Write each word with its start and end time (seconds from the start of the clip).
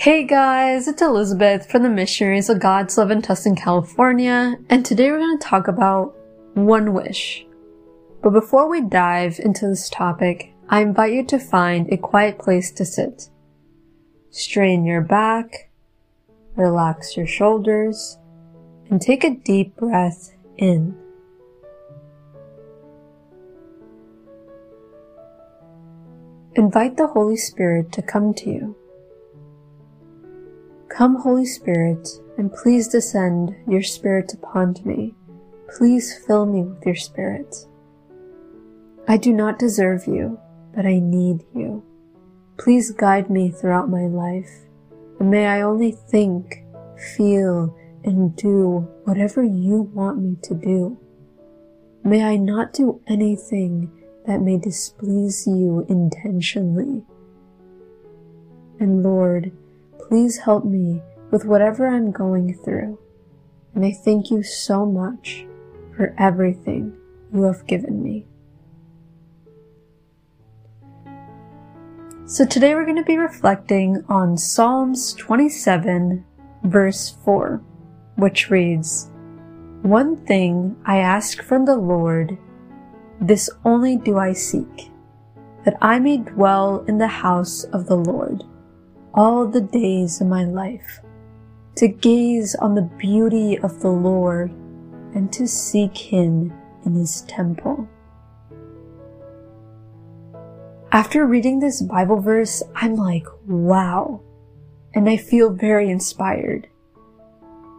Hey 0.00 0.24
guys, 0.24 0.88
it's 0.88 1.02
Elizabeth 1.02 1.70
from 1.70 1.82
the 1.82 1.90
Missionaries 1.90 2.48
of 2.48 2.58
God's 2.58 2.96
Love 2.96 3.10
in 3.10 3.20
Tustin, 3.20 3.54
California, 3.54 4.56
and 4.70 4.82
today 4.82 5.10
we're 5.10 5.18
going 5.18 5.38
to 5.38 5.46
talk 5.46 5.68
about 5.68 6.16
one 6.54 6.94
wish. 6.94 7.44
But 8.22 8.30
before 8.30 8.66
we 8.66 8.80
dive 8.80 9.38
into 9.38 9.66
this 9.68 9.90
topic, 9.90 10.54
I 10.70 10.80
invite 10.80 11.12
you 11.12 11.26
to 11.26 11.38
find 11.38 11.92
a 11.92 11.98
quiet 11.98 12.38
place 12.38 12.72
to 12.72 12.86
sit. 12.86 13.28
Strain 14.30 14.86
your 14.86 15.02
back, 15.02 15.70
relax 16.56 17.14
your 17.14 17.26
shoulders, 17.26 18.16
and 18.88 19.02
take 19.02 19.22
a 19.22 19.34
deep 19.34 19.76
breath 19.76 20.34
in. 20.56 20.96
Invite 26.54 26.96
the 26.96 27.08
Holy 27.08 27.36
Spirit 27.36 27.92
to 27.92 28.00
come 28.00 28.32
to 28.32 28.48
you. 28.48 28.76
Come, 31.00 31.16
Holy 31.16 31.46
Spirit, 31.46 32.06
and 32.36 32.52
please 32.52 32.86
descend 32.86 33.56
your 33.66 33.80
Spirit 33.80 34.34
upon 34.34 34.76
me. 34.84 35.14
Please 35.74 36.14
fill 36.26 36.44
me 36.44 36.64
with 36.64 36.84
your 36.84 36.94
Spirit. 36.94 37.56
I 39.08 39.16
do 39.16 39.32
not 39.32 39.58
deserve 39.58 40.06
you, 40.06 40.38
but 40.76 40.84
I 40.84 40.98
need 40.98 41.42
you. 41.54 41.82
Please 42.58 42.90
guide 42.90 43.30
me 43.30 43.50
throughout 43.50 43.88
my 43.88 44.08
life, 44.08 44.50
and 45.18 45.30
may 45.30 45.46
I 45.46 45.62
only 45.62 45.92
think, 45.92 46.64
feel, 47.16 47.74
and 48.04 48.36
do 48.36 48.86
whatever 49.04 49.42
you 49.42 49.90
want 49.94 50.18
me 50.18 50.36
to 50.42 50.54
do. 50.54 50.98
May 52.04 52.24
I 52.24 52.36
not 52.36 52.74
do 52.74 53.00
anything 53.06 53.90
that 54.26 54.42
may 54.42 54.58
displease 54.58 55.46
you 55.46 55.86
intentionally. 55.88 57.02
And 58.78 59.02
Lord, 59.02 59.52
please 60.10 60.38
help 60.38 60.64
me 60.64 61.00
with 61.30 61.44
whatever 61.44 61.86
I'm 61.86 62.10
going 62.10 62.52
through. 62.52 62.98
And 63.76 63.84
I 63.84 63.92
thank 63.92 64.28
you 64.28 64.42
so 64.42 64.84
much 64.84 65.46
for 65.96 66.12
everything 66.18 66.98
you 67.32 67.44
have 67.44 67.64
given 67.68 68.02
me. 68.02 68.26
So 72.26 72.44
today 72.44 72.74
we're 72.74 72.84
going 72.84 72.96
to 72.96 73.04
be 73.04 73.18
reflecting 73.18 74.04
on 74.08 74.36
Psalms 74.36 75.14
27 75.14 76.24
verse 76.64 77.16
4, 77.24 77.62
which 78.16 78.50
reads, 78.50 79.10
One 79.82 80.16
thing 80.16 80.76
I 80.84 80.98
ask 80.98 81.40
from 81.40 81.66
the 81.66 81.76
Lord, 81.76 82.36
this 83.20 83.48
only 83.64 83.96
do 83.96 84.18
I 84.18 84.32
seek, 84.32 84.90
that 85.64 85.76
I 85.80 86.00
may 86.00 86.16
dwell 86.16 86.84
in 86.88 86.98
the 86.98 87.06
house 87.06 87.62
of 87.64 87.86
the 87.86 87.96
Lord 87.96 88.42
all 89.14 89.46
the 89.46 89.60
days 89.60 90.20
of 90.20 90.26
my 90.26 90.44
life, 90.44 91.00
to 91.76 91.88
gaze 91.88 92.54
on 92.54 92.74
the 92.74 92.90
beauty 92.98 93.58
of 93.58 93.80
the 93.80 93.88
Lord 93.88 94.50
and 95.14 95.32
to 95.32 95.46
seek 95.46 95.96
Him 95.96 96.52
in 96.84 96.94
His 96.94 97.22
temple. 97.22 97.88
After 100.92 101.24
reading 101.24 101.60
this 101.60 101.82
Bible 101.82 102.20
verse, 102.20 102.62
I'm 102.74 102.96
like, 102.96 103.26
wow, 103.46 104.20
and 104.94 105.08
I 105.08 105.16
feel 105.16 105.50
very 105.50 105.88
inspired. 105.88 106.68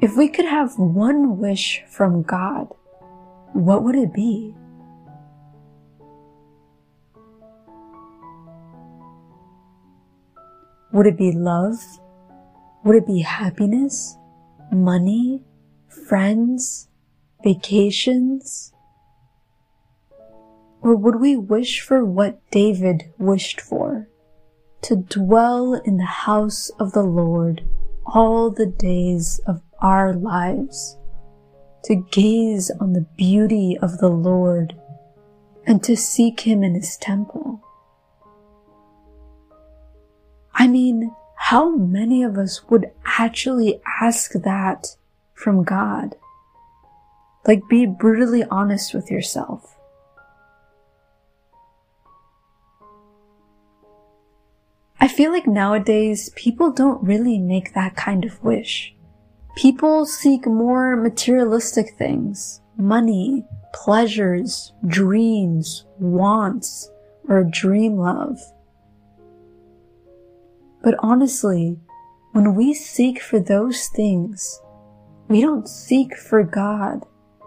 If 0.00 0.16
we 0.16 0.28
could 0.28 0.44
have 0.44 0.78
one 0.78 1.38
wish 1.38 1.82
from 1.88 2.22
God, 2.22 2.68
what 3.52 3.82
would 3.84 3.96
it 3.96 4.12
be? 4.12 4.54
Would 10.96 11.06
it 11.06 11.18
be 11.18 11.30
love? 11.30 11.76
Would 12.82 12.96
it 12.96 13.06
be 13.06 13.20
happiness? 13.20 14.16
Money? 14.72 15.44
Friends? 15.88 16.88
Vacations? 17.44 18.72
Or 20.80 20.96
would 20.96 21.16
we 21.16 21.36
wish 21.36 21.82
for 21.82 22.02
what 22.02 22.40
David 22.50 23.12
wished 23.18 23.60
for? 23.60 24.08
To 24.84 24.96
dwell 24.96 25.74
in 25.74 25.98
the 25.98 26.06
house 26.06 26.70
of 26.80 26.92
the 26.92 27.02
Lord 27.02 27.68
all 28.06 28.50
the 28.50 28.64
days 28.64 29.38
of 29.46 29.60
our 29.82 30.14
lives, 30.14 30.96
to 31.84 31.96
gaze 32.10 32.70
on 32.80 32.94
the 32.94 33.06
beauty 33.18 33.76
of 33.82 33.98
the 33.98 34.08
Lord 34.08 34.74
and 35.66 35.82
to 35.82 35.94
seek 35.94 36.40
Him 36.40 36.64
in 36.64 36.74
His 36.74 36.96
temple. 36.96 37.60
I 40.58 40.66
mean, 40.68 41.14
how 41.36 41.76
many 41.76 42.22
of 42.22 42.38
us 42.38 42.62
would 42.70 42.90
actually 43.04 43.78
ask 44.00 44.32
that 44.32 44.96
from 45.34 45.64
God? 45.64 46.16
Like, 47.46 47.68
be 47.68 47.84
brutally 47.84 48.42
honest 48.44 48.94
with 48.94 49.10
yourself. 49.10 49.76
I 54.98 55.08
feel 55.08 55.30
like 55.30 55.46
nowadays 55.46 56.30
people 56.34 56.72
don't 56.72 57.04
really 57.04 57.38
make 57.38 57.74
that 57.74 57.94
kind 57.94 58.24
of 58.24 58.42
wish. 58.42 58.94
People 59.56 60.06
seek 60.06 60.46
more 60.46 60.96
materialistic 60.96 61.94
things, 61.98 62.62
money, 62.78 63.44
pleasures, 63.74 64.72
dreams, 64.86 65.84
wants, 65.98 66.90
or 67.28 67.44
dream 67.44 67.98
love. 67.98 68.40
But 70.86 70.94
honestly, 71.00 71.80
when 72.30 72.54
we 72.54 72.72
seek 72.72 73.20
for 73.20 73.40
those 73.40 73.88
things, 73.88 74.60
we 75.26 75.40
don't 75.40 75.68
seek 75.68 76.16
for 76.16 76.44
God. 76.44 77.04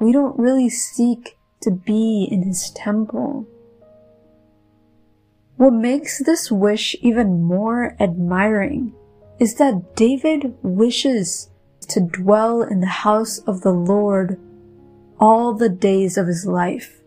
We 0.00 0.10
don't 0.10 0.36
really 0.36 0.68
seek 0.68 1.38
to 1.60 1.70
be 1.70 2.26
in 2.28 2.42
His 2.42 2.72
temple. 2.72 3.46
What 5.58 5.74
makes 5.74 6.18
this 6.18 6.50
wish 6.50 6.96
even 7.02 7.44
more 7.44 7.94
admiring 8.00 8.94
is 9.38 9.54
that 9.58 9.94
David 9.94 10.56
wishes 10.64 11.50
to 11.86 12.00
dwell 12.00 12.62
in 12.62 12.80
the 12.80 12.88
house 13.06 13.38
of 13.46 13.60
the 13.60 13.70
Lord 13.70 14.40
all 15.20 15.54
the 15.54 15.68
days 15.68 16.18
of 16.18 16.26
his 16.26 16.46
life. 16.46 17.00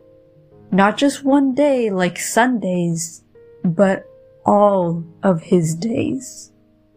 Not 0.71 0.95
just 0.95 1.25
one 1.25 1.53
day 1.53 1.89
like 1.89 2.17
Sundays, 2.17 3.25
but 3.65 4.05
all 4.45 5.03
of 5.23 5.41
his 5.41 5.75
days 5.75 6.51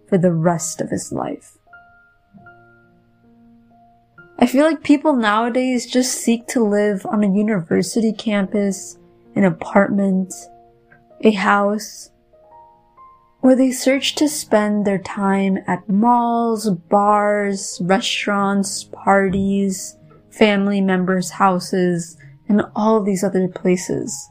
for 0.08 0.18
the 0.18 0.32
rest 0.32 0.80
of 0.80 0.90
his 0.90 1.12
life. 1.12 1.56
I 4.38 4.46
feel 4.46 4.66
like 4.66 4.82
people 4.82 5.16
nowadays 5.16 5.86
just 5.86 6.12
seek 6.12 6.46
to 6.48 6.62
live 6.62 7.06
on 7.06 7.24
a 7.24 7.32
university 7.32 8.12
campus, 8.12 8.98
an 9.34 9.44
apartment, 9.44 10.32
a 11.22 11.30
house, 11.30 12.10
or 13.40 13.54
they 13.54 13.70
search 13.70 14.14
to 14.16 14.28
spend 14.28 14.84
their 14.84 14.98
time 14.98 15.58
at 15.66 15.88
malls, 15.88 16.68
bars, 16.68 17.78
restaurants, 17.82 18.84
parties, 18.84 19.96
family 20.30 20.80
members' 20.80 21.30
houses, 21.30 22.16
and 22.48 22.62
all 22.74 23.02
these 23.02 23.24
other 23.24 23.48
places. 23.48 24.28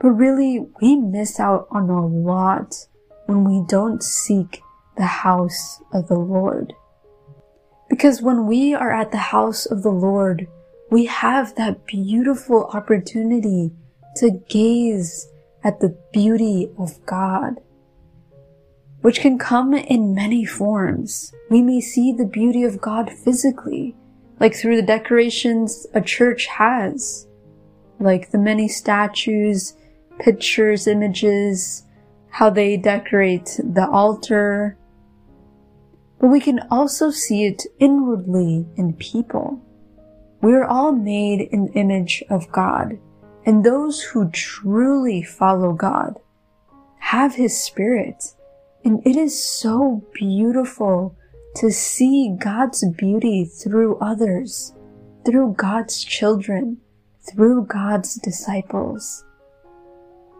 But 0.00 0.10
really, 0.10 0.66
we 0.80 0.96
miss 0.96 1.40
out 1.40 1.66
on 1.70 1.90
a 1.90 2.06
lot 2.06 2.74
when 3.26 3.44
we 3.44 3.66
don't 3.66 4.02
seek 4.02 4.62
the 4.96 5.06
house 5.06 5.82
of 5.92 6.08
the 6.08 6.18
Lord. 6.18 6.72
Because 7.88 8.22
when 8.22 8.46
we 8.46 8.74
are 8.74 8.92
at 8.92 9.10
the 9.12 9.16
house 9.18 9.66
of 9.66 9.82
the 9.82 9.90
Lord, 9.90 10.46
we 10.90 11.06
have 11.06 11.54
that 11.56 11.86
beautiful 11.86 12.66
opportunity 12.72 13.72
to 14.16 14.42
gaze 14.48 15.28
at 15.64 15.80
the 15.80 15.96
beauty 16.12 16.70
of 16.78 17.04
God, 17.06 17.60
which 19.00 19.20
can 19.20 19.38
come 19.38 19.74
in 19.74 20.14
many 20.14 20.44
forms. 20.44 21.32
We 21.50 21.62
may 21.62 21.80
see 21.80 22.12
the 22.12 22.24
beauty 22.24 22.62
of 22.62 22.80
God 22.80 23.10
physically, 23.10 23.96
like 24.38 24.54
through 24.54 24.76
the 24.76 24.82
decorations 24.82 25.86
a 25.94 26.00
church 26.00 26.46
has, 26.46 27.26
like 27.98 28.30
the 28.30 28.38
many 28.38 28.68
statues 28.68 29.74
pictures, 30.18 30.86
images, 30.86 31.84
how 32.30 32.50
they 32.50 32.76
decorate 32.76 33.58
the 33.62 33.88
altar. 33.90 34.76
But 36.20 36.28
we 36.28 36.40
can 36.40 36.60
also 36.70 37.10
see 37.10 37.46
it 37.46 37.64
inwardly 37.78 38.66
in 38.76 38.94
people. 38.94 39.60
We 40.40 40.54
are 40.54 40.64
all 40.64 40.92
made 40.92 41.48
in 41.52 41.66
the 41.66 41.72
image 41.72 42.22
of 42.30 42.50
God, 42.52 42.98
and 43.44 43.64
those 43.64 44.02
who 44.02 44.30
truly 44.30 45.22
follow 45.22 45.72
God 45.72 46.18
have 46.98 47.34
His 47.34 47.60
Spirit. 47.60 48.22
And 48.84 49.04
it 49.06 49.16
is 49.16 49.42
so 49.42 50.04
beautiful 50.14 51.16
to 51.56 51.70
see 51.70 52.36
God's 52.38 52.84
beauty 52.96 53.44
through 53.44 53.98
others, 53.98 54.74
through 55.26 55.54
God's 55.54 56.04
children, 56.04 56.78
through 57.28 57.66
God's 57.66 58.14
disciples. 58.16 59.24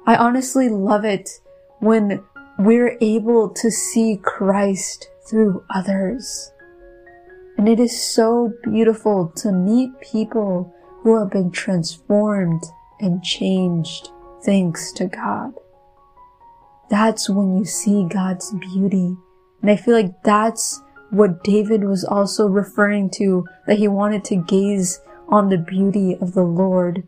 I 0.09 0.17
honestly 0.17 0.71
love 0.71 1.05
it 1.05 1.29
when 1.81 2.25
we're 2.59 2.97
able 3.03 3.51
to 3.51 3.71
see 3.71 4.17
Christ 4.17 5.07
through 5.29 5.63
others. 5.69 6.51
And 7.59 7.69
it 7.69 7.79
is 7.79 8.03
so 8.03 8.55
beautiful 8.63 9.31
to 9.37 9.53
meet 9.53 10.01
people 10.01 10.75
who 11.03 11.19
have 11.19 11.29
been 11.29 11.51
transformed 11.51 12.63
and 12.99 13.23
changed 13.23 14.09
thanks 14.47 14.93
to 14.93 15.09
God. 15.09 15.53
That's 16.89 17.29
when 17.29 17.59
you 17.59 17.67
see 17.67 18.09
God's 18.09 18.55
beauty. 18.55 19.15
And 19.61 19.71
I 19.71 19.77
feel 19.77 19.95
like 19.95 20.23
that's 20.23 20.81
what 21.11 21.45
David 21.45 21.85
was 21.85 22.03
also 22.03 22.47
referring 22.47 23.11
to, 23.17 23.47
that 23.67 23.77
he 23.77 23.89
wanted 23.89 24.25
to 24.25 24.37
gaze 24.37 25.03
on 25.29 25.51
the 25.51 25.59
beauty 25.59 26.17
of 26.19 26.33
the 26.33 26.45
Lord. 26.45 27.07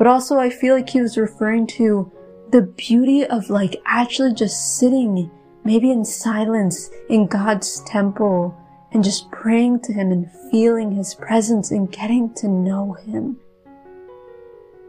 But 0.00 0.06
also 0.06 0.38
I 0.38 0.48
feel 0.48 0.74
like 0.74 0.88
he 0.88 1.02
was 1.02 1.18
referring 1.18 1.66
to 1.76 2.10
the 2.52 2.62
beauty 2.62 3.26
of 3.26 3.50
like 3.50 3.76
actually 3.84 4.32
just 4.32 4.78
sitting 4.78 5.30
maybe 5.62 5.90
in 5.90 6.06
silence 6.06 6.88
in 7.10 7.26
God's 7.26 7.80
temple 7.80 8.56
and 8.92 9.04
just 9.04 9.30
praying 9.30 9.80
to 9.80 9.92
Him 9.92 10.10
and 10.10 10.26
feeling 10.50 10.90
His 10.90 11.12
presence 11.12 11.70
and 11.70 11.92
getting 11.92 12.32
to 12.36 12.48
know 12.48 12.94
Him. 12.94 13.36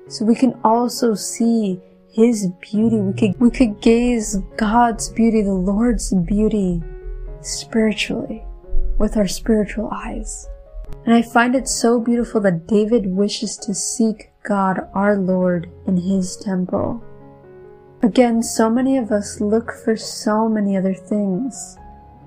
So 0.07 0.23
we 0.23 0.33
can 0.33 0.57
also 0.63 1.13
see 1.13 1.81
His 2.09 2.47
beauty. 2.61 2.95
We 2.95 3.11
could, 3.11 3.37
we 3.41 3.51
could 3.51 3.81
gaze 3.81 4.37
God's 4.55 5.09
beauty, 5.09 5.41
the 5.41 5.51
Lord's 5.51 6.13
beauty 6.13 6.81
spiritually 7.41 8.45
with 8.97 9.17
our 9.17 9.27
spiritual 9.27 9.89
eyes. 9.91 10.47
And 11.05 11.13
I 11.13 11.21
find 11.21 11.53
it 11.53 11.67
so 11.67 11.99
beautiful 11.99 12.39
that 12.39 12.65
David 12.65 13.07
wishes 13.07 13.57
to 13.57 13.75
seek 13.75 14.30
God 14.43 14.89
our 14.93 15.15
Lord 15.15 15.69
in 15.85 15.97
His 15.97 16.35
temple. 16.37 17.03
Again, 18.03 18.41
so 18.41 18.69
many 18.69 18.97
of 18.97 19.11
us 19.11 19.39
look 19.39 19.71
for 19.71 19.95
so 19.95 20.49
many 20.49 20.75
other 20.75 20.93
things 20.93 21.77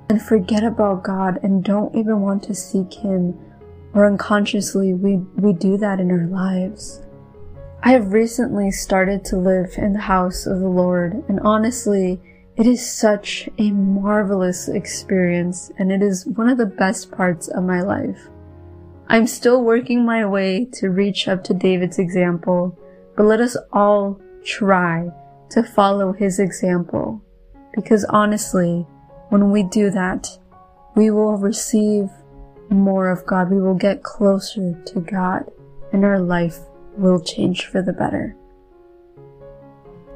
and 0.09 0.23
forget 0.23 0.63
about 0.63 1.03
God 1.03 1.41
and 1.43 1.65
don't 1.65 1.95
even 1.97 2.21
want 2.21 2.45
to 2.45 2.55
seek 2.55 2.95
Him, 2.95 3.37
or 3.93 4.07
unconsciously 4.07 4.95
we, 4.95 5.17
we 5.37 5.53
do 5.53 5.77
that 5.79 5.99
in 5.99 6.11
our 6.11 6.27
lives. 6.27 7.03
I 7.83 7.91
have 7.91 8.13
recently 8.13 8.71
started 8.71 9.25
to 9.27 9.37
live 9.37 9.75
in 9.77 9.93
the 9.93 10.01
house 10.01 10.47
of 10.47 10.61
the 10.61 10.69
Lord, 10.69 11.25
and 11.29 11.41
honestly, 11.41 12.21
it 12.57 12.67
is 12.69 12.89
such 12.89 13.49
a 13.59 13.73
marvelous 13.73 14.69
experience, 14.69 15.73
and 15.77 15.91
it 15.91 16.03
is 16.03 16.25
one 16.25 16.49
of 16.49 16.59
the 16.59 16.67
best 16.67 17.11
parts 17.11 17.49
of 17.49 17.65
my 17.65 17.83
life. 17.83 18.29
I'm 19.15 19.29
still 19.29 19.63
working 19.63 20.05
my 20.05 20.27
way 20.27 20.67
to 20.73 20.91
reach 20.91 21.29
up 21.29 21.45
to 21.45 21.55
David's 21.55 22.01
example, 22.01 22.77
but 23.17 23.27
let 23.27 23.41
us 23.41 23.57
all 23.73 24.21
try 24.45 25.09
to 25.51 25.63
follow 25.63 26.13
his 26.13 26.41
example. 26.41 27.23
Because 27.77 28.05
honestly, 28.07 28.85
when 29.29 29.53
we 29.53 29.63
do 29.63 29.89
that, 29.91 30.37
we 30.97 31.13
will 31.13 31.37
receive 31.37 32.09
more 32.71 33.09
of 33.09 33.25
God. 33.25 33.53
We 33.53 33.61
will 33.61 33.77
get 33.77 34.03
closer 34.03 34.83
to 34.85 35.01
God 35.01 35.49
and 35.93 36.05
our 36.05 36.19
life 36.19 36.59
will 36.97 37.21
change 37.21 37.67
for 37.67 37.83
the 37.83 37.93
better. 37.93 38.35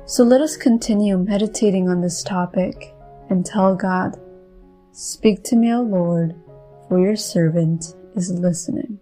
So 0.07 0.25
let 0.25 0.41
us 0.41 0.57
continue 0.57 1.19
meditating 1.19 1.89
on 1.89 2.01
this 2.01 2.25
topic 2.25 2.97
and 3.31 3.47
tell 3.47 3.77
God, 3.77 4.17
Speak 4.91 5.45
to 5.45 5.55
me, 5.55 5.73
O 5.73 5.83
Lord, 5.83 6.35
for 6.89 6.99
your 6.99 7.15
servant 7.15 7.95
is 8.19 8.31
listening. 8.31 9.01